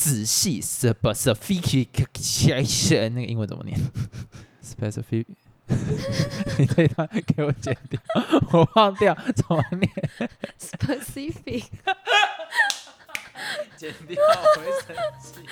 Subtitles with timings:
[0.00, 3.78] 仔细 specification 那个英文怎么念
[4.64, 5.26] ？specific，
[6.58, 8.00] 你这一段给我剪掉，
[8.50, 9.86] 我忘掉怎么念
[10.58, 11.64] ，specific，
[13.76, 15.44] 剪掉我会生气，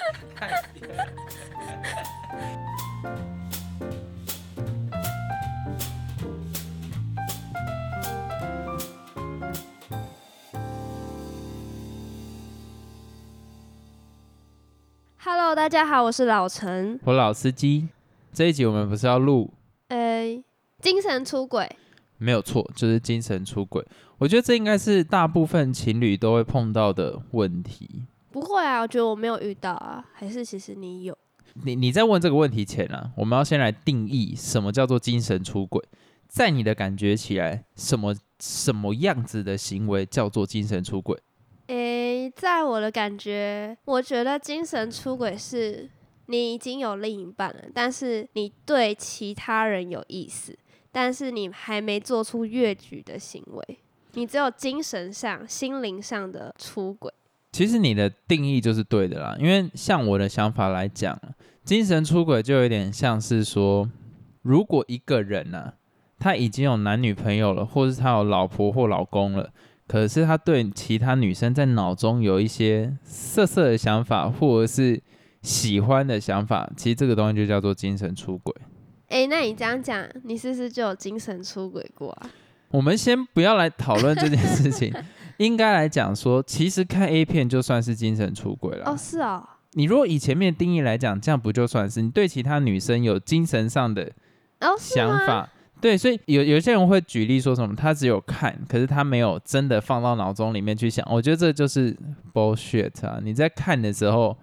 [15.31, 16.99] Hello，大家好，我是老陈。
[17.05, 17.87] 我老司机，
[18.33, 19.53] 这一集我们不是要录？
[19.89, 20.43] 呃，
[20.81, 21.71] 精神出轨，
[22.17, 23.87] 没有错，就是精神出轨。
[24.17, 28.07] 我觉得这应该是大部分情侣都会碰到的问题。
[28.31, 31.15] 不会啊，我觉得我没有遇到啊，还是其实你有？
[31.63, 35.85] 你你在问这个问题前啊，我们要先来定义什么叫做精神出轨。
[36.27, 41.21] 在你的感觉起来，什么什么样子的行为叫做精神出轨？
[42.39, 45.91] 在我的感觉，我觉得精神出轨是
[46.27, 50.57] 你已经有另一半了，但是你对其他人有意思，
[50.93, 53.79] 但是你还没做出越矩的行为，
[54.13, 57.13] 你只有精神上、心灵上的出轨。
[57.51, 61.21] 其实你的定义就是对的啦，因为像我的想法来讲，
[61.65, 63.91] 精神出轨就有点像是说，
[64.43, 65.73] 如果一个人呢、
[66.21, 69.53] 他已经有男女朋友了，或是他有老婆或老公了，
[69.89, 75.03] 可是他对其他女生在脑中有一些色色的想法，或者是
[75.43, 78.55] 喜欢的想法，其实这个东西就叫做精神出轨。
[79.09, 82.31] 诶，那你这样讲，你是不是就有精神出轨过啊？
[82.71, 84.93] 我们先不要来讨论这件事情，
[85.39, 88.91] 应该来讲说，其实看 A 片就算是精神出轨了。
[88.91, 94.13] 哦，是哦，你如果以前面定义来讲，这样不就算是你对其他女生有精神上的
[94.61, 95.49] 哦，想法？
[95.81, 101.07] 对，所以有有些人会举例说什么，他只有看，可是他没有真的放到脑中里面去想。
[101.11, 101.97] 我觉得这就是
[102.35, 103.21] bullshit 啊！
[103.23, 104.37] 你在看的时候，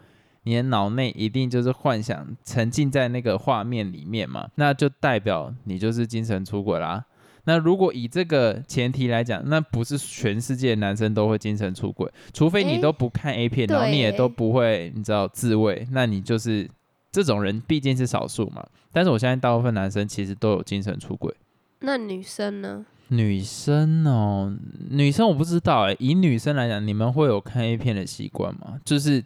[0.44, 7.04] 你的脑内一定就是幻想，沉浸在那个画面里面嘛，那就代表你就是精神出轨啦。
[7.48, 16.68] 那如果以这个前提来讲，那不是全世界男生都会精神出轨，除非你都不看 A 片，然后你也都不会，你知道自慰，那你就是
[17.16, 18.66] 这种人毕竟是少数嘛。
[18.92, 21.34] 但是我相信大部分男生其实都有精神出轨。
[21.80, 22.86] 那女生呢？
[23.08, 24.54] 女生哦，
[24.90, 25.96] 女生我不知道哎。
[26.00, 28.80] 以女生来讲，你们会有看 A 片的习惯吗？
[28.84, 29.24] 就是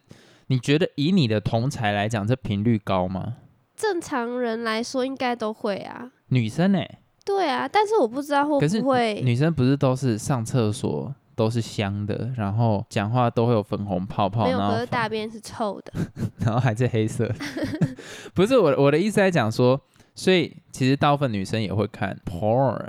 [0.47, 3.37] 你觉得以你的同才来讲，这频率高吗？
[3.75, 6.11] 正常人来说应该都会啊。
[6.27, 15.93] 女生哎，对啊，但是我不知道会可是不会女生不是都是上厕所都是香的，然后讲话都会有粉红泡泡，没有，然后可是大便是臭的。
[16.45, 17.35] 然后还是黑色的。
[18.35, 19.79] 不是我我的意思在讲说，
[20.13, 22.85] 所以其实大部分女生也会看 porn。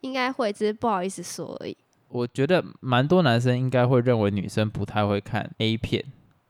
[0.00, 1.76] 应该会，只是不好意思说而已。
[2.08, 6.04] 我觉得蛮多男生应该会认为女生不太会看 A 片，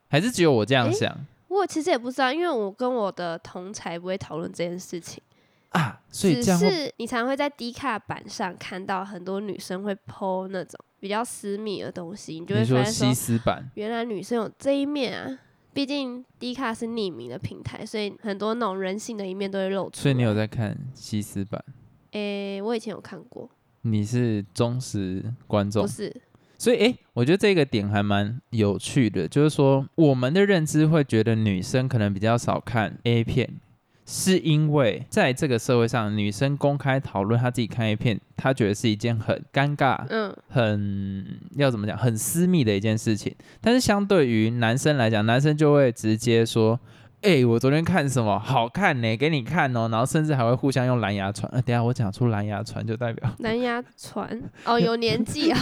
[0.09, 5.23] 还是只有我这样诶想、我其实也不知道，因为我跟我的同才不会讨论这件事情，
[5.71, 6.01] 啊？
[6.11, 15.39] 所以只这样会是你常会在低卡版上看到很多女生会 PO 那种比较私密的东西，你就会发现说西，斯版原来女生有这一面啊。
[15.75, 20.01] 毕竟 D 卡是匿名的平台，所以很多那种人性的一面都会露出。
[20.01, 21.63] 所以你有在看西斯版？
[22.13, 23.51] 诶、我以前有看过，
[23.83, 26.11] 你是忠实观众不，是？
[26.57, 33.61] 所以诶，我觉得这个点还蛮有趣的，就是说我们的认知会觉得女生可能比较少看 A 片，
[34.07, 43.35] 是因为在这个社会上，女生公开讨论她自己看 A 片，她觉得是一件很尴尬、嗯，很要怎么讲，很私密的一件事情。
[43.61, 46.79] 但是相对于男生来讲，男生就会直接说
[47.25, 51.51] ：“哎、我昨天看什么，好看呢，给你看哦。”然后甚至还会互相用蓝牙传。
[51.55, 55.59] 呃，等下我讲出蓝牙传，就代表 蓝牙传哦， 有年纪啊、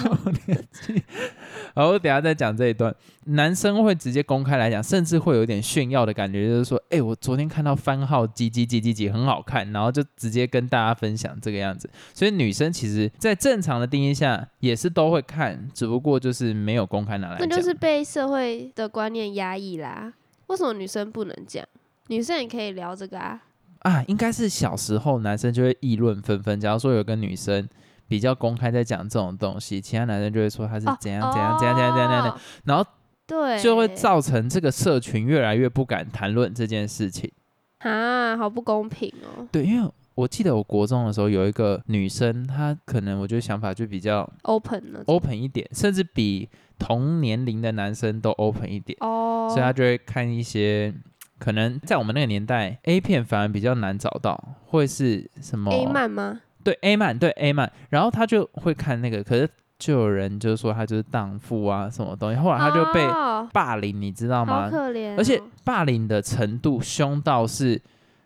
[1.76, 2.92] 好，我等下再讲这一段。
[3.26, 11.88] 男生会直接公开来讲，甚至会有点炫耀的感觉，就是说，哎、我昨天看到番号几几几几几很好看，然后就直接跟大家分享这个样子。
[12.12, 17.48] 所以女生其实，在正常的定义下，也是都会看，只不过就是没有公开拿来讲。
[17.48, 20.12] 那就是被社会的观念压抑啦。
[20.52, 21.64] 为什么女生不能讲？
[22.08, 23.40] 女生也可以聊这个啊。
[23.78, 26.60] 啊，应该是小时候男生就会议论纷纷。
[26.60, 27.66] 假如说有个女生
[28.06, 32.84] 比较公开在讲这种东西，其他男生就会说她是哦怎样怎样怎样怎样怎样怎样，哦然后
[33.26, 37.32] 对，就会造成这个社群越来越不敢谈论这件事情。
[37.78, 39.48] 啊，好不公平哦。
[39.50, 46.48] 对，因为我记得我国中的时候有一个女生，她可能我觉得想法就比较 open 了 open 一点，甚至比
[46.78, 50.92] 同年龄的男生都 open 一点，哦，所以她就会看一些。
[51.38, 56.40] 可能在我们那个年代，A 片反而比较难找到，会是什么 A 漫吗？
[56.62, 64.70] 对 A 漫，对 A 漫，然后她就会看那个，可是就有人就是说他就是荡妇啊，什么东西，后来他就被哦霸凌，你知道好吗？
[64.70, 67.82] 可怜哦，而且霸凌的程度凶到是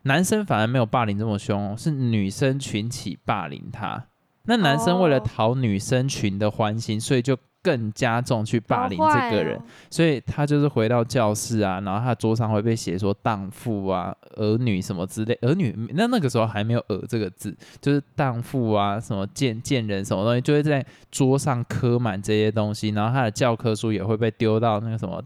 [0.06, 4.06] 男生反而没有霸凌这么凶哦，是女生群起霸凌他。
[4.44, 9.58] 那男生为了哦讨女生群的欢心，所以就更加重去霸凌这个人。
[9.58, 25.20] 哦所以他就是回到教室啊，然后他桌上会被写说荡妇啊、儿女什么之类，儿女那那个时候还没有“儿”这个字，就是荡妇啊、什么贱贱人什么东西，就会在桌上刻满这些东西，然后他的教科书也会被丢到那个什么。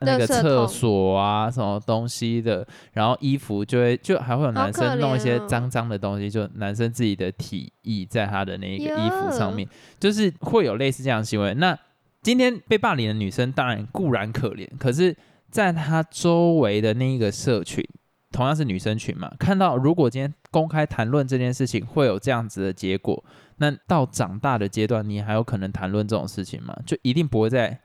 [0.00, 9.68] 那个厕所啊，什么东西的，然后衣服就会就还会有男生弄一些脏脏的东西，就男生自己的体液在他的那个衣服上面，
[10.00, 11.54] 就是会有类似这样的行为。
[11.54, 11.78] 那
[12.22, 15.16] 今天被霸凌的女生当然固然可怜，可是
[15.50, 17.84] 在她周围的那一个社群，
[18.32, 23.22] 同样是女生群嘛，看到如果今天公开谈论这件事情会有这样子的结果，
[23.58, 26.76] 那到长大的阶段，你还有可能谈论这种事情吗？
[26.84, 27.78] 就一定不会再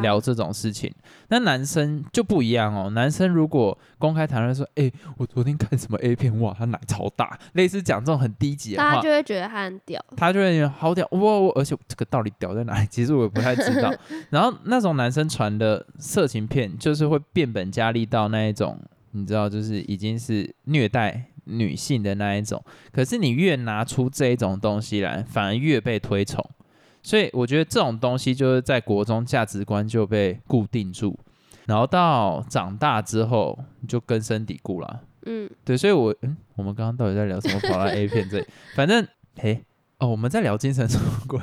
[0.00, 0.94] 聊这种事情。
[1.28, 10.04] 那男生就不一样哦，男生如果公开谈论说，哎、我昨天看什么 A 片，哇，他奶超大，类似讲这种很低级的话大家就，会觉得他很屌。
[10.16, 11.18] 他就会觉得好屌哇！
[11.20, 12.86] 我而且这个到底屌在哪里？
[12.90, 13.92] 其实我也不太知道。
[14.30, 18.78] 然后那种男生传的色情片，就是会变本加厉到那一种，
[19.14, 22.62] 你知道，就是已经是虐待女性的那一种。
[22.92, 26.44] 可是你越拿出这一种东西来，反而越被推崇。
[27.02, 31.18] 所以我觉得这种东西就是在国中价值观就被固定住，
[31.66, 35.02] 然后到长大之后就根深蒂固了。
[35.26, 37.60] 嗯，对，所以我嗯，我们刚刚到底在聊什么？
[37.60, 39.06] 跑到 A 片这里， 反正
[39.36, 39.62] 嘿，
[39.98, 41.40] 哦，我们在聊精神出轨。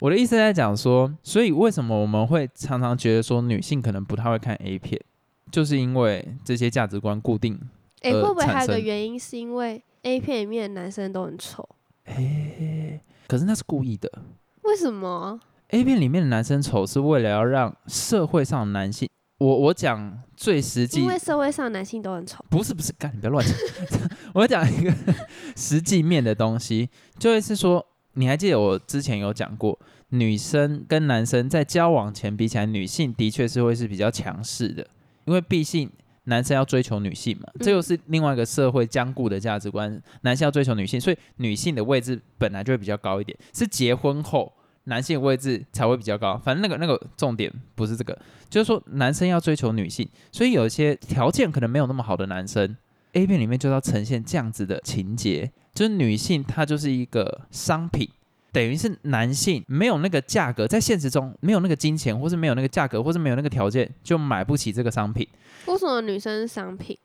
[0.00, 4.98] 我的意思在讲说，所以为什么我们会常常觉得说女性可能不太会看 A 片，
[5.50, 7.58] 就是因为这些价值观固定。
[8.02, 11.68] 哎、呃会不会还有个原因是因为 A 片里面的男生都很丑？
[12.04, 14.10] 嘿，可是那是故意的。
[14.62, 15.38] 为什么
[15.70, 19.08] ？A 片里面的男生丑是为了要让社会上的男性，
[19.38, 22.44] 我我讲最实际因，为社会上男性都很丑。
[22.48, 23.56] 不是不是，干你不要乱讲。
[24.34, 24.94] 我讲一个
[25.56, 29.78] 实际面的东西，就会是说，你还记得我之前有讲过，
[30.10, 34.86] 女生跟男生在交往前比起来，女性的确是会是比较强势的，
[35.28, 35.88] 因为毕竟
[36.24, 44.52] 男生要追求女性嘛，这又是另外一个社会僵固的价值观，男性要追求女性，所以女性的位置本来就会比较高一点，是结婚后。
[44.84, 52.74] 男性的位置才会比较高，反正那个那个重点不是这个，就是说男生要追求女性，所以有一些条件可能没有那么好的男生
[53.12, 58.08] ，A 片里面就要呈现这样子的情节，就是女性她就是一个商品，
[58.58, 65.24] 等于是男性没有那个价格，在现实中没有那个金钱，或是没有那个价格，或是没有那个条件，就买不起这个商品。
[65.66, 66.98] 为什么女生是商品，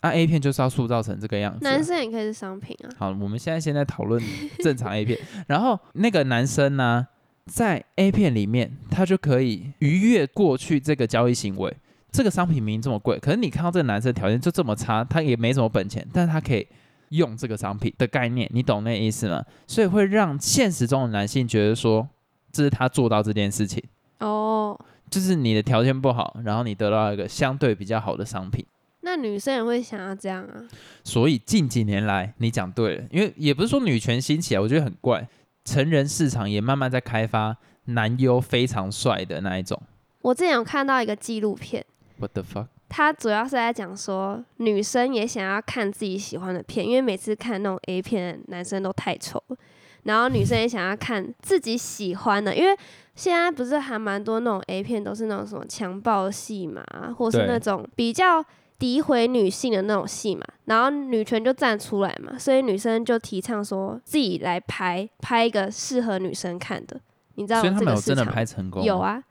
[0.00, 2.92] 啊，A 片就是要塑造成这个样子啊、男生也可以是商品啊？
[2.98, 4.22] 好，我们现在现在讨论
[4.58, 7.06] 正常 A 片，然后那个男生呢，
[7.46, 11.74] 在 A 片里面，他就可以逾越过去这个交易行为。
[12.12, 16.66] 这个商品明明这么贵，可是你看到这个男生条件就这么差，他也没什么本钱，但是他可以
[17.10, 19.44] 用这个商品的概念，你懂那意思吗？
[19.66, 22.08] 所以会让现实中的男性觉得说，
[22.52, 23.82] 这是他做到这件事情，
[24.20, 24.78] 哦，
[25.10, 28.64] 就是你的条件不好，然后你得到一个相对比较好的商品。
[29.00, 30.68] 那女生也会想要这样啊？
[31.04, 35.26] 所以近几年来，你讲对了，因为也不是说女权兴起来，我觉得很怪，
[35.64, 37.56] 成人市场也慢慢在开发
[37.86, 39.80] 男优非常帅的那一种。
[40.20, 41.86] 我之前有看到一个纪录片
[42.18, 42.66] ，What the fuck？
[42.88, 49.56] 它主要是在讲说女生也想要看自己喜欢的片，因为每次看那种 A 片，男生都太丑了。
[50.04, 52.74] 然后女生也想要看自己喜欢的，因为
[53.14, 56.82] 现在不是还蛮多那种 A 片都是那种什么强暴戏嘛，
[57.18, 58.42] 或是那种比较
[58.78, 66.98] 诋毁女性的那种戏嘛，然后女权就站出来嘛，所以女生就提倡说自己来拍拍一个适合女生看的，
[67.34, 68.82] 你知道所以他这们有真的个市场拍成功？
[68.84, 68.98] 有。
[68.98, 69.22] 啊，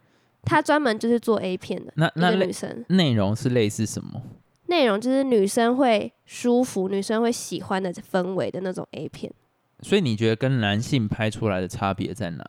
[0.47, 2.85] 她专门就是做 A 片的那那类女生。
[2.87, 4.21] 内容是类似什么？
[4.67, 9.31] 内容就是女生会舒服、女生会喜欢的氛围的那种 A 片。
[9.81, 12.45] 所以你觉得跟男性拍出来的差别在哪？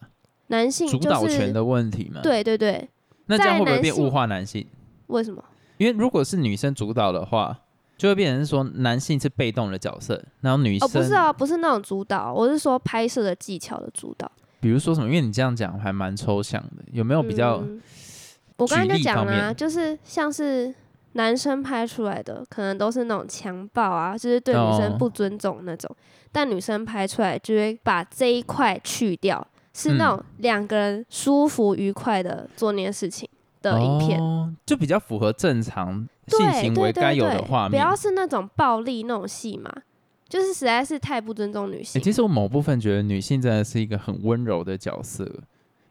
[0.46, 2.20] 男性主就是导权的问题吗？。
[2.22, 2.88] 对对对，
[3.26, 4.66] 那这样会不会变物化男性？
[5.08, 5.44] 为什么？
[5.76, 7.58] 因为如果是女生主导的话，
[7.96, 14.30] 就会变成是说男性是被动的角色，然后女生、哦，不是啊，不是那种主导，我是说拍摄的技巧的主导。
[14.60, 15.06] 比如说什么？
[15.06, 17.58] 因为你这样讲还蛮抽象的，有没有比较？
[17.58, 17.80] 嗯
[18.58, 20.74] 我刚刚就讲了、啊，就是像是
[21.12, 25.88] 男生拍出来的，可能都是那种强暴啊，就是对女哦生不尊重那种，
[26.32, 33.28] 但女生拍出来就会把这一块去掉，是那嗯种两个人舒服愉快的做那件事情
[33.62, 34.20] 的影片。
[34.20, 37.70] 哦，就比较符合正常对性行为该有的画面。
[37.70, 39.72] 不要是那种暴力那种戏嘛，
[40.28, 42.02] 就是实在是太不尊重女欸性。
[42.02, 45.25] 其实我某部分觉得女性真的是一个很温柔的角色，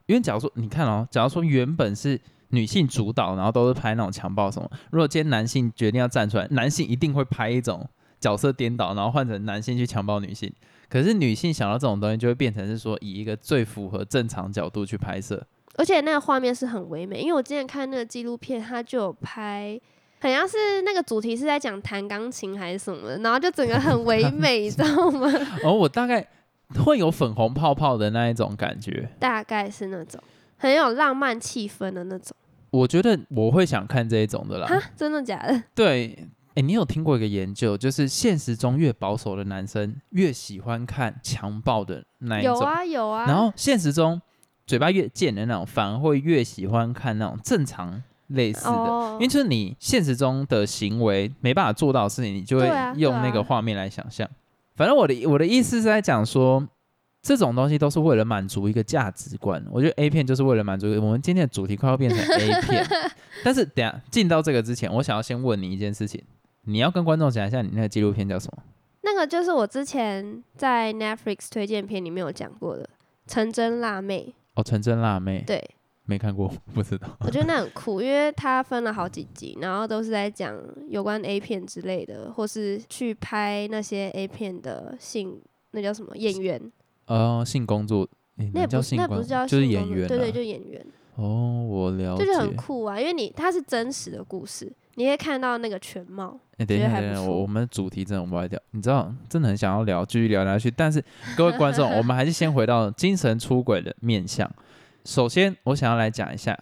[0.06, 7.88] 因为假如说你看哦，假如说原本是女性主导，然后都是拍那种强暴什么，如果今天男性决定要站出来，男性一定会拍一种
[8.20, 10.52] 角色颠倒，然后换成男性去强暴女性。
[10.90, 15.46] 可是女性想到这种东西，就会变成是说以一个最符合正常角度去拍摄。
[15.76, 19.80] 而且那个画面是很唯美，因为我之前看那个纪录片，它就有拍，
[20.20, 25.32] 好像是那个主题是在讲弹钢琴还是什么的，然后就整个很唯美， 你知道吗？
[25.64, 26.28] 哦，我大概
[26.84, 29.10] 会有粉红泡泡的那一种感觉。
[29.20, 30.22] 大概是那种
[30.58, 32.36] 很有浪漫气氛的那种。
[32.72, 34.68] 我觉得我会想看这一种的啦。
[34.68, 35.64] 哈，真的假的？
[35.74, 42.56] 对，哎，你有听过一个研究，就是现实中越保守的男生越喜欢看强暴的那一种。
[42.56, 43.26] 有啊有啊。
[43.26, 44.22] 然后现实中
[44.66, 49.18] 嘴巴越贱的那种，反而会越喜欢看那种正常类似的，哦。
[49.20, 54.28] 因为就是你现实中的行为没办法做到的事情，你就会用那个啊画面来想象。
[54.76, 56.68] 反正我的我的意思是在讲说。
[57.20, 62.86] 这种东西都是为了满足一个价值观，我觉得 A 片就是为了满足我们今天的主题快要变成 A 片，
[63.44, 66.24] 但是等下进到这个之前，我想要先问你一件事情，
[66.62, 68.64] 你要跟观众讲一下你那个纪录片叫什么？
[69.02, 72.84] 那个就是我之前在 Netflix 推荐片里面有讲过的
[73.28, 74.34] 《成真辣妹。
[74.54, 75.62] 哦，纯真辣妹》，，对
[76.08, 77.08] 没看过， 不知道。
[77.20, 85.40] 我觉得那很酷，因为它分了好几集，然后都是在讲有关 A 片之类的，或是去拍那些 A 片的性，
[85.72, 86.60] 那叫什么演员？
[87.08, 90.86] 哦，性工作，诶那也不是，叫性工那不是叫就是性工作演员、啊，对对，就演员，
[91.16, 92.26] 哦，我了解。
[92.26, 96.40] 这就很酷啊，因为你它是真实的故事，你可以看到那个全貌。
[96.58, 100.72] 哎、等一下，还不等一下，我们的主题真的歪掉，你知道，真的很想要聊，继续聊下去。
[100.72, 101.04] 但是
[101.36, 104.50] 各位观众， 我们还是先回到精神出轨的面向。
[105.08, 106.54] 首先，我想要来讲一下，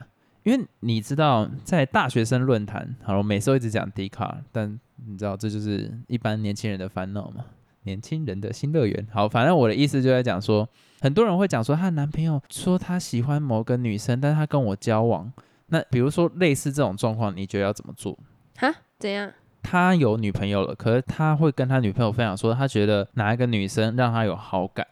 [0.43, 7.43] 因为你知道，在大学生论坛，好，我每次都一直讲 D 卡，但你知道，这就是一般年轻人的烦恼嘛，
[7.85, 9.07] 年轻人的新乐园。
[9.11, 10.69] 好，反正我的意思就在讲说，
[11.01, 15.33] 很多人会讲说，她男朋友说他喜欢某个女生，但是他跟我交往。
[15.69, 18.15] 那比如说类似这种状况，你觉得要怎么做？
[18.57, 18.71] 哈？
[18.99, 19.33] 怎样？
[19.63, 24.85] 他有女朋友了，可是他会跟他女朋友分享说，他觉得哪一个女生让他有好感。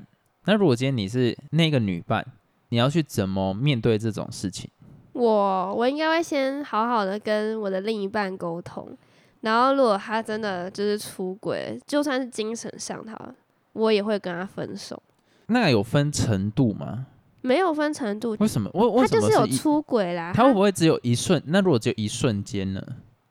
[0.45, 2.25] 那如果今天你是那个女伴，
[2.73, 4.67] 你要去怎么面对这种事情？
[5.11, 8.97] 我我应该会先好好的跟我的另一半沟通，
[9.41, 13.15] 然后如果他真的就是出轨，就算是精神上他，
[13.73, 14.99] 我也会跟他分手，
[15.45, 17.05] 那有分程度吗？
[17.41, 18.67] 没有分程度，为什么？
[18.73, 19.19] 我为他？
[19.19, 20.31] 就是有出轨啦。
[20.33, 21.39] 他会不会只有一瞬？
[21.45, 22.81] 那如果只有一瞬间呢？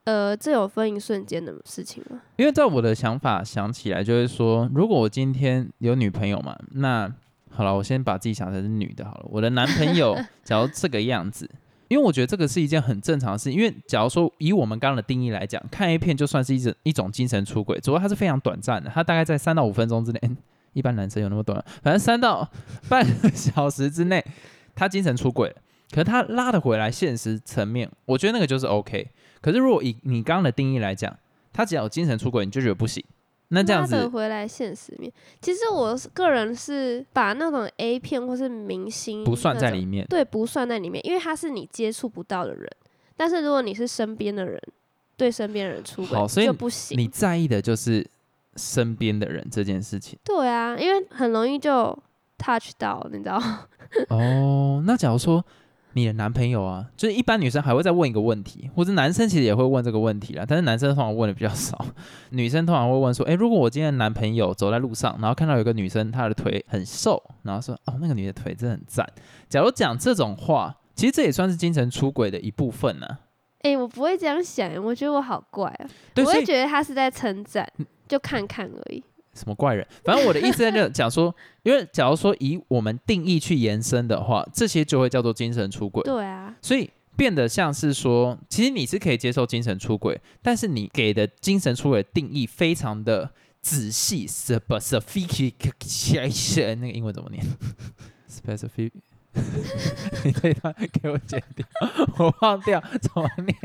[0.04, 2.20] 呃，这有分一瞬间的事情吗？
[2.36, 7.12] 因为在我的想法想起来，就是说，如果我今天有女朋友嘛，那
[7.54, 9.26] 好了，我先把自己想成是女的好了。
[9.30, 11.48] 我的男朋友 假如这个样子，
[11.88, 13.52] 因为我觉得这个是一件很正常的事。
[13.52, 20.20] 因为假如说以我们刚刚的定义来讲，看 A 片就算是一种一种精神出轨，只不过它是非常短暂的，它大概在三到五分钟之内。
[20.24, 20.36] 嗯
[20.74, 21.62] 一般男生有那么短？
[21.82, 22.50] 反正三到
[22.88, 24.24] 半个小时之内，
[24.74, 25.56] 他精神出轨了，
[25.90, 29.06] 可是他拉得回来现实层面，我觉得那个就是 OK。
[29.42, 31.14] 可是如果以你刚刚的定义来讲，
[31.52, 33.04] 他只要有精神出轨，你就觉得不行。
[33.54, 40.06] 那这样子，回来现实面，其实我个人是把那种 A 片或是明星不算在里面。
[40.08, 42.68] 对，不算在里面，因为他是你接触不到的人。
[43.14, 44.60] 但是如果你是身边的人，
[45.16, 46.98] 对身边的人出轨好所以就不行。
[46.98, 48.04] 你在意的就是
[48.56, 50.18] 身边的人这件事情。
[50.24, 51.96] 对啊，因为很容易就
[52.38, 53.40] touch 到，你知道？
[54.08, 55.44] 哦，那假如说
[55.94, 61.84] 你的男朋友啊，就是一般女生还会再问一个问题，或者男生其实也会问这个问题啦，但是男生通常问的比较少，
[62.30, 69.06] 女生通常会问说，诶，如果我今天的男朋友走在路上，然后看到有个女生她的腿很瘦，然后说，哦，那个女的腿真的很赞。
[69.48, 73.06] 假如讲这种话，其实这也算是精神出轨的一部分呢、
[73.60, 77.66] 哎、我不会这样想，我觉得我好怪啊，我会觉得他是在称赞，
[78.08, 79.02] 就看看而已。
[79.34, 79.86] 什么怪人？
[80.04, 86.02] 反正我的意思在这讲说， 因为假如说以我们定义去延伸的话，这些就会叫做精神出轨。
[86.04, 95.52] 对啊，所以变得像是说，其实你是可以接受精神出轨，但是你给的精神出轨定义非常的仔细，specific，
[96.76, 97.44] 那个英文怎么念
[98.28, 98.90] ？specific，
[100.24, 101.66] 你这一段给我剪掉，
[102.18, 103.56] 我忘掉怎么念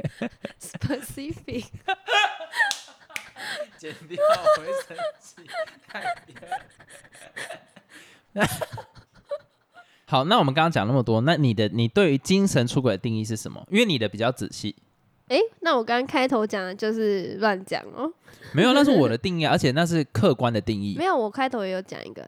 [0.62, 1.66] ，specific，
[3.78, 4.18] 剪掉
[4.58, 5.50] 我会生气，
[5.88, 6.36] 太别
[10.06, 13.66] 好，那我们刚刚讲那么多，那你的你对于精神出轨的定义是什么？
[13.70, 14.76] 因为你的比较仔细，
[15.28, 18.10] 哎、那我刚刚开头讲的就是乱讲哦，
[18.54, 21.04] 没有，那是我的定义啊，而且那是客观的定义没。
[21.04, 22.22] 有，我开头也有讲一个、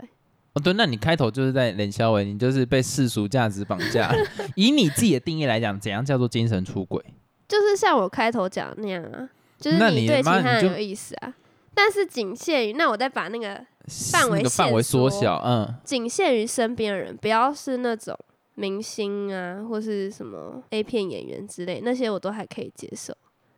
[0.54, 4.14] 哦，对，那你开头就是在冷笑伟，你就是被世俗价值绑架。
[4.58, 7.02] 以你自己的定义来讲，怎样叫做精神出轨？
[7.48, 11.34] 就是像我开头讲的那样啊，就是你你对其他人有意思啊，
[11.74, 13.64] 但是仅限于，那我再把那个
[14.12, 18.18] 范围那个范围缩缩小，嗯，仅限于身边的人，不要是那种
[18.56, 23.14] 明星啊，或是什么 A 片演员之类，那些我都还可以接受，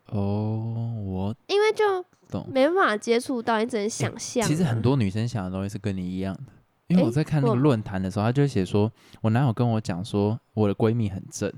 [0.08, 2.48] 哦，我因为就懂。
[2.52, 6.54] 没办法接触到，你只能想象啊、其实很多女生想的东西是跟你一样的，
[6.88, 8.92] 因为我在看那个论坛的时候，他就会写说，
[9.22, 11.56] 我男友跟我讲说，我的闺蜜很正，类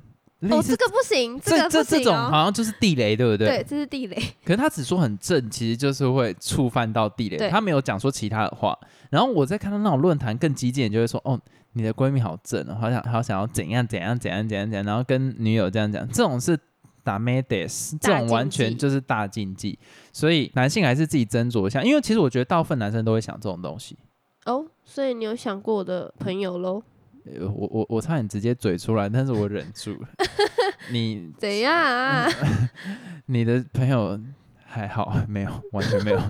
[0.51, 2.29] 哦，这个不行，这个不行这这种哦。
[2.31, 3.47] 好像就是地雷，对不对？
[3.47, 4.15] 对，这是地雷。
[4.43, 8.77] 可是他只说很正，其实就是会触犯到地雷，他没有讲说其他的话。
[9.09, 11.39] 然后我在看到那种论坛更激进，就会说，哦，
[11.73, 16.57] 你的闺蜜好正哦，好想好想要怎样怎样怎样怎样怎样，然后跟女友这样讲，这种是。
[17.05, 19.77] 打 m e d e s 这种完全就是大禁忌，
[20.13, 23.97] 所以男性还是自己斟酌一下，因为其实我觉得大部分男生都会想这种东西。
[24.45, 26.81] 哦，所以你有想过我的朋友喽？
[27.25, 30.07] 呃我我我差点直接嘴出来，但是我忍住了。
[30.91, 32.27] 你怎样啊？
[33.27, 34.19] 你的朋友
[34.65, 36.21] 还好 没有，完全没有。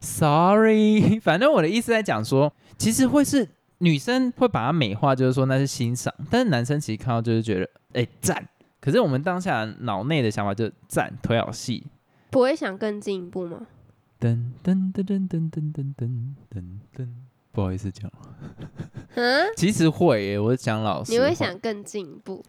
[0.00, 8.48] Sorry，反正我的意思在讲说，其实会是女生会把它美化，就是说那是欣赏，但是男生其实看到就是觉得哎赞、
[8.80, 11.86] 可是我们当下脑内的想法就是赞，腿好细。
[12.30, 13.66] 不会想更进一步吗？
[14.18, 16.62] 噔噔噔噔噔噔噔噔噔
[16.96, 17.08] 噔，
[17.52, 18.10] 不好意思讲，
[19.14, 22.42] 嗯，其实会耶，我讲老实话，你会想更进一步？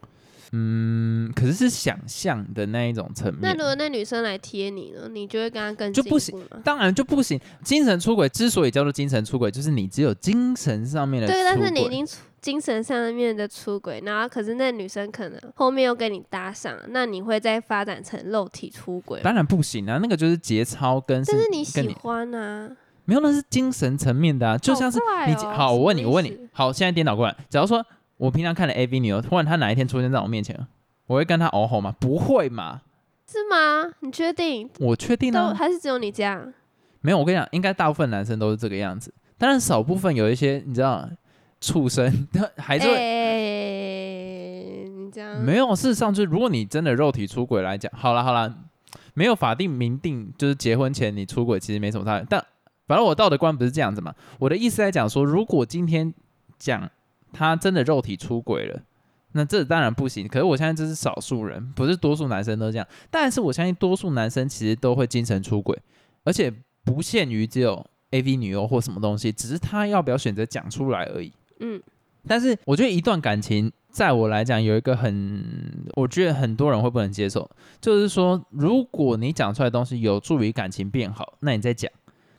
[0.56, 3.64] 嗯，可是是想象的那一种层面那如。
[3.64, 6.62] 果那女生来贴你呢，你就会跟她更进就不行一步吗？
[6.64, 7.40] 当然就不行。
[7.64, 11.42] 精神出轨之所以叫做精神出轨，就是你只有精神上面的出轨。
[11.42, 19.22] 对，但是你已经出精神上面的出轨，然后可是那女生可能后面又跟你搭上，那你会再发展成肉体出轨？
[19.24, 22.70] 当然不行啊，那个就是节操跟但是你喜欢啊，
[23.06, 27.86] 没有，那是精神层面的啊，就像是你、好哦好，我问你，我问你，好，现在颠倒过来，假如说
[28.18, 30.58] 我平常看的 AV 女优，突然她哪一天出现在我面前，
[31.08, 31.94] 我会跟她哦吼吗？
[32.00, 32.82] 不会嘛？
[33.28, 33.92] 是吗？
[34.02, 34.70] 你确定？
[34.80, 36.54] 我确定都啊，还是只有你这样？
[37.02, 41.10] 没有，我跟你讲，应该大部分男生都是这个样子，当然少部分有一些你知道
[41.60, 42.96] 畜生，他 还是会。
[42.96, 48.56] 哎，你这样没有，事实上就是，如果你真的肉体出轨来讲，好了好了，
[49.14, 52.26] 没有法定明定，就是结婚前你出轨其实没什么差别。
[52.30, 52.44] 但
[52.94, 54.14] 反正我道德观不是这样子嘛。
[54.38, 56.14] 我的意思在讲说，如果今天
[56.60, 56.88] 讲
[57.32, 58.84] 他真的肉体出轨了，
[59.32, 60.28] 那这当然不行。
[60.28, 62.88] 可是我相信这是少数人，不是多数男生都这样。
[63.10, 65.76] 但是我相信多数男生其实都会精神出轨，
[66.24, 71.34] 而且不限于只有 AV 女优或什么东西，只是他要不要选择讲出来而已。
[71.62, 71.82] 嗯，
[72.28, 77.50] 但是我觉得一段感情，在我来讲有一个很，我觉得很多人会不能接受，
[77.82, 81.90] 就是说，如果你讲出来的东西有助于感情变好，那你再讲；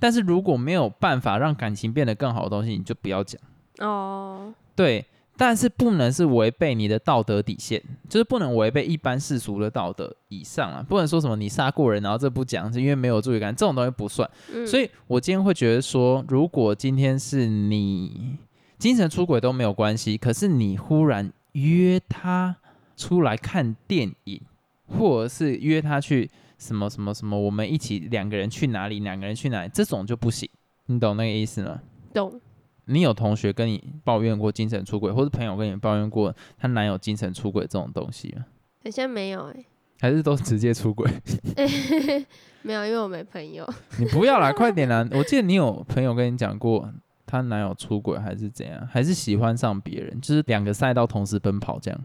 [0.04, 3.40] 但是如果没有办法让感情变得更好的东西，你就不要讲。
[3.78, 5.02] 哦，对，
[5.34, 14.30] 但是不能是违背你的道德底线，就是不能违背一般世俗的道德以上啊，不能说什么你杀过人，然后这不讲，是因为没有注意感，这种东西不算。
[14.52, 18.36] 嗯，所以我今天会觉得说，如果今天是你
[18.76, 22.54] 精神出轨都没有关系，可是你忽然约他
[22.94, 24.38] 出来看电影，
[24.86, 30.48] 或者是约他去什么什么什么，我们一起两个人去哪里，两个人去哪里，这种就不行，
[30.86, 31.80] 你懂那个意思吗？
[32.12, 32.40] 懂。
[32.86, 38.44] 你有同学跟你抱怨过精神出轨，或者朋友跟你抱怨过她男友精神出轨这种东西吗？
[38.84, 39.64] 好像没有哎、
[40.00, 41.10] 还是都直接出轨？
[42.60, 43.66] 没有，因为我没朋友。
[43.98, 45.06] 你不要啦， 快点啦！
[45.12, 46.92] 我记得你有朋友跟你讲过，
[47.24, 52.00] 她男友出轨还是怎样，还是喜欢上别人，就是两个赛道同时奔跑这样。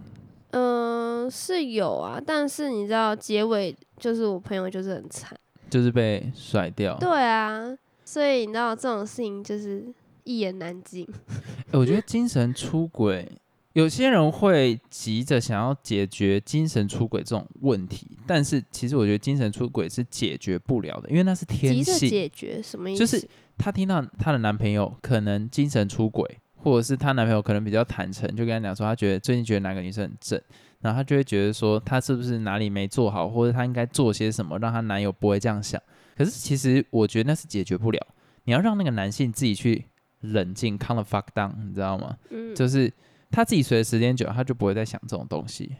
[0.51, 0.88] 嗯、
[1.29, 5.37] 是有啊，但是你知道结尾就是我朋友就是很惨。
[5.69, 6.97] 就是被甩掉。
[6.97, 9.85] 对啊，所以你知道这种事情就是
[10.23, 11.05] 一言难尽。
[11.71, 13.31] 欸 我觉得精神出轨，
[13.73, 22.09] 有些人会急着想要解决精神出轨这种问题，但是其实我觉得精神出轨是解决不了的，因为那是天急着性。
[22.09, 22.99] 解决什么意思？
[22.99, 30.41] 就是她听到她的男朋友可能精神出轨，或者是她男朋友可能比较坦诚，就跟她讲说，她觉得最近觉得哪个女生很正，
[30.81, 35.81] 然后她就会觉得说，她是不是哪里没做好，或者她应该做些什么，让她男友不会这样想。
[36.17, 38.07] 可是其实我觉得那是解决不了，
[38.43, 39.85] 你要让那个男性自己去
[40.19, 42.17] 冷静，calm the fuck down，你知道吗？
[42.29, 42.91] 嗯，就是
[43.31, 45.71] 他自己随着时间久，他就不会再想这种东西，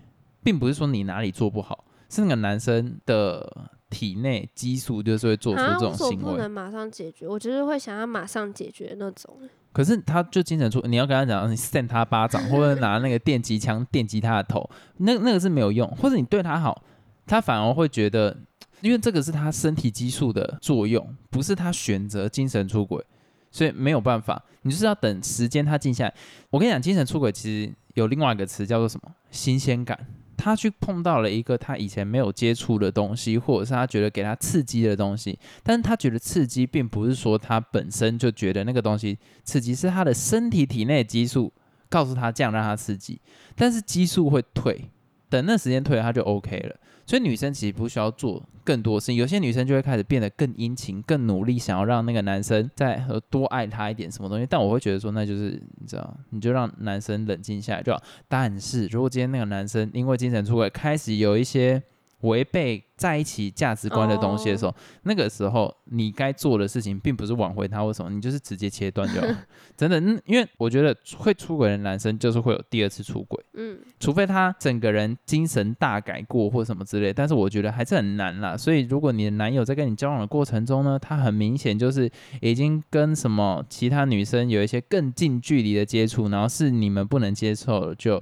[0.41, 6.31] 并不是说你哪里做不好，是那个男生的体内激素就是会做出，这种行为。
[6.31, 7.27] 不能马上解决？
[7.27, 9.37] 我就是会想要马上解决那种。
[9.71, 15.87] 可是他就精神出，你要跟他讲，你扇他巴掌， 或者拿那个电击枪电击他的头，那那个是没有用。
[15.97, 16.83] 或者你对他好，
[17.27, 18.35] 他反而会觉得，
[18.81, 23.03] 因为这个是他身体激素的作用，不是他选择精神出轨，
[23.51, 26.13] 所以没有办法，你就是要等时间他静下来。
[26.49, 29.11] 我跟你讲，精神出轨其实有另外一个词叫做什么？
[29.29, 29.97] 新鲜感。
[30.41, 41.51] 他去碰到了一个他以前没有接触的东西，或者是他觉得给他刺激的东西，但是他觉得刺激，并不是说他本身就觉得那个东西刺激，是他的身体体内激素
[41.89, 43.19] 告诉他这样让他刺激，
[43.53, 44.89] 但是激素会退，
[45.29, 46.75] 等那时间退了他就 OK 了。
[47.09, 54.45] 所以女生其实不需要做更多事情，有些女生就会开始变得更殷勤、更努力，想要让那个男生再多爱她一点什么东西。
[54.47, 57.99] 但我会觉得说，那就是你知道，你就让男生冷静下来就好。
[58.27, 61.81] 但是如果今天那个男生因为精神出轨开始有一些
[62.21, 69.27] 违背在一起价值观的东西的时候，那个时候你该做的事情并不是挽回他或什么，你就是直接切断就好。
[69.77, 78.57] 真的，嗯，因为我觉得会出轨的男生就是会有第二次出轨，嗯，除非他整个人精神大改过或什么之类，但是我觉得还是很难啦。
[78.57, 88.21] 所以如果你的男友在跟你交往的过程中呢，他很明显就是已经跟什么其他女生有一些更近距离的接触，然后是你们不能接受的，就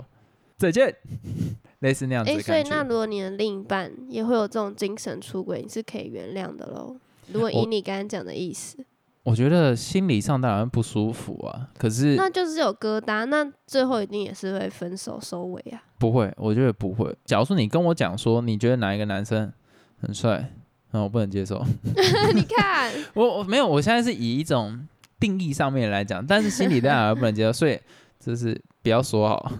[0.58, 0.96] 再见。
[1.80, 2.64] 类似那样子所以。
[2.70, 6.98] 那如果你的另一半也会有这种精神出轨，你是可以原谅的喽。
[7.32, 8.84] 如果以你刚刚讲的意思，
[9.22, 15.84] 我觉得心理上当然不舒服啊，可是那就是有疙瘩，那最后一定也是会分手收尾啊。
[16.00, 17.16] 不会，我觉得不会。
[17.26, 19.54] 假如说你跟我讲说，你觉得哪一个男生
[20.02, 20.52] 很帅，
[20.90, 21.64] 那我不能接受。
[22.34, 24.88] 你看， 我我没有，我现在是以一种
[25.20, 27.80] 定义上面来讲，但是心理当然不能接受，所以
[28.20, 29.52] 就是不要说好。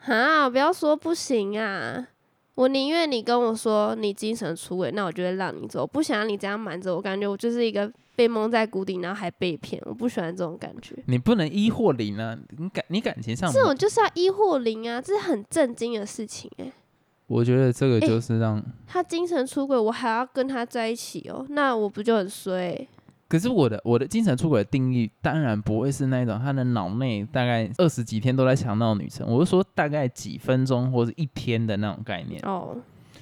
[0.00, 2.08] 哈，不要说不行啊！
[2.54, 5.82] 我宁愿你跟我说你精神出轨，那我就会让你走。
[5.82, 9.80] 我不想让你这样瞒着我，感觉我就是一个被蒙在鼓底，然后还被骗。
[9.86, 16.70] 我不喜欢这种感觉，你不能一或零啊，你感你感情上，这种就是要一或零啊，这是很震惊的事情哎、
[17.26, 18.62] 我觉得这个哎就是让。
[18.86, 22.86] 他精神出轨，我还要跟他在一起哦，那我不就很衰、
[23.30, 32.42] 可是我的我的精神出轨的定义，当然不会是那种他的脑内大概二十几天都在想那种女生，我是说大概几分钟或者一天的那种概念。
[32.42, 32.76] 哦，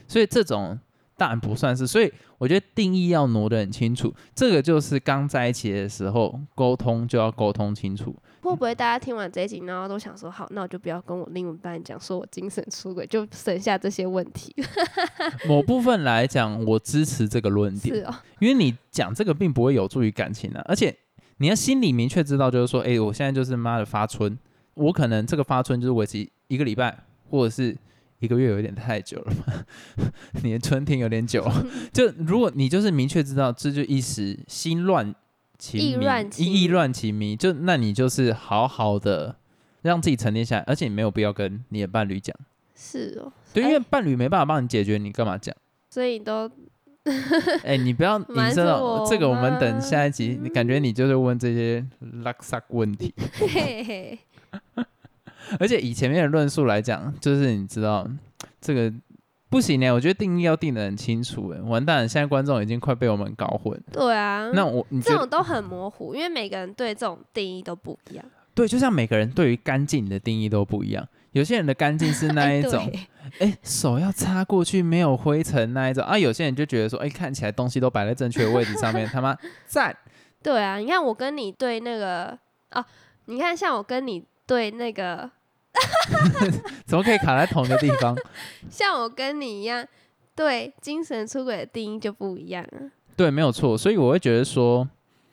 [0.07, 0.79] 所以这种
[1.19, 4.15] 当然不算是，所以我觉得定义要挪得很清楚。
[4.35, 8.15] 这个就是刚在一起的时候沟通就要沟通清楚。
[8.41, 14.55] 会不会大家听完这一集，然后都想说，好，那我就不要跟我另一半讲，说我精神出轨，就省下这些问题。
[15.47, 20.97] 某部分来讲，我支持这个论点，是哦，因为你讲这个并不会有助于感情啊，而且
[21.39, 24.39] 你要心里明确知道，就是说，哎、我现在就是妈的发春，
[24.75, 26.97] 我可能这个发春就是维持一个礼拜，
[27.29, 27.77] 或者是
[28.21, 29.65] 一个月，有点太久了嘛，
[30.43, 31.47] 你的春天有点久。
[31.93, 35.15] 就如果你就是明确知道，这就一时心乱
[35.59, 39.37] 情迷，意乱情迷意意乱情迷，就那你就是好好的
[39.83, 42.35] 让自己沉淀下来，而且你没有必要跟你的伴侣讲，
[42.75, 45.55] 是哦，对，因为哎伴侣没办法帮你解决，你干嘛讲？
[45.91, 46.51] 所以都
[47.65, 50.39] 哎、你不要瞒引申到着我这个，我们等下一集。
[50.43, 51.83] 你感觉你就是问这些
[52.23, 54.19] 拉萨问题，嘿嘿，
[55.61, 58.09] 而且以前面的论述来讲，就是你知道
[58.61, 58.93] 这个
[59.51, 61.51] 不行呢，我觉得定义要定得很清楚。
[61.51, 63.81] 哎，完蛋了，现在观众已经快被我们搞混。
[63.93, 68.25] 对啊，那我你这种都很模糊，因为每个人对这种定义都不一样。
[68.55, 68.67] 对？
[68.69, 71.07] 就像每个人对于干净的定义都不一样。
[71.33, 72.91] 有些人的干净是那哎一种，
[73.39, 76.19] 对哎、手要擦过去没有灰尘那一种啊。
[76.19, 79.97] 有些人就觉得说，哎、看起来东西都摆在正确的位置上面，他妈赞。
[80.43, 82.37] 对啊，你看我跟你对那个
[82.73, 82.85] 哦，
[83.27, 85.31] 你看像我跟你对那个，
[86.87, 88.17] 怎么可以卡在同一个地方？
[88.71, 89.87] 像我跟你一样，
[90.35, 92.91] 对精神出轨的定义就不一样啊。
[93.17, 93.77] 对，没有错。
[93.77, 94.89] 所以我会觉得说，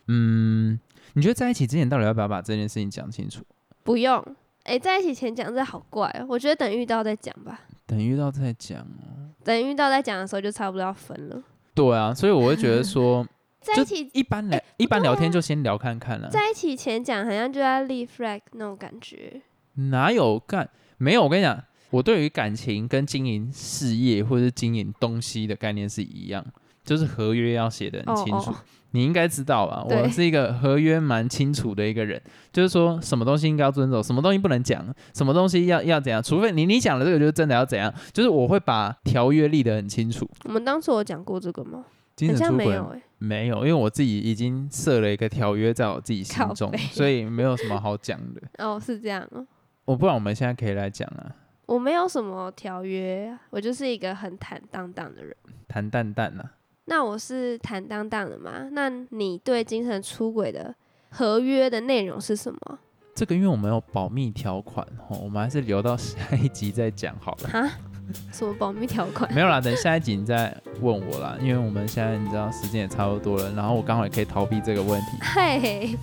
[0.08, 0.80] 嗯，
[1.14, 3.44] 你觉得在一起之前到底要不要把这件事情讲清楚？
[3.84, 4.24] 不用，
[4.64, 7.62] 哎、在一起前讲这好怪哦，我觉得等遇到再讲吧。
[7.86, 9.30] 等遇到再讲哦。
[9.44, 11.44] 等遇到再讲的时候，就差不多要分了。
[11.76, 13.24] 对啊，所以我会觉得说，
[13.62, 19.40] 在一起一般来、一般聊天就先聊看看了、在一起前讲，好像就在立 flag 那种感觉。
[19.76, 20.70] 哪有干？
[20.98, 26.46] 没有，我跟你讲，我对于感情跟经营事业或者是经营东西的概念是一样，
[26.84, 28.52] 就是合约要写的很清楚。
[28.52, 28.56] 哦哦
[28.92, 29.84] 你应该知道吧？
[29.90, 32.22] 我是一个合约蛮清楚的一个人，
[32.54, 40.26] 就是说什么东西应该要遵守，什么东西不能讲，什么东西要要怎样，除非你你讲的这个就是真的要怎样，就是我会把条约立得很清楚。
[40.46, 41.80] 我们当初有讲过这个吗？
[41.80, 41.86] 好像
[42.16, 48.42] 精神出轨没有哎、没有，因为我自己已经设了一个条约在我自己心中，所以没有什么好讲的。
[48.66, 49.46] 哦，是这样哦。
[49.86, 51.32] 我不然我们现在可以来讲啊，
[51.68, 55.36] 我没有什么条约，我就是一个很坦荡荡的人。
[55.68, 56.52] 坦荡荡啊。
[56.86, 58.68] 那我是坦荡荡的吗？
[58.72, 60.74] 那你对精神出轨的
[61.10, 62.80] 合约的内容是什么？
[63.14, 67.50] 这个因为我们有保密条款哦，我们还是留到下一集再讲好了。
[67.50, 67.70] 哈？
[68.32, 69.28] 什么保密条款？
[69.34, 75.18] 没有啦，等下一集你再问我啦，因为我们现在你知道时间也差不多了，然后我刚好也可以逃避这个问题。
[75.22, 75.98] 嘿，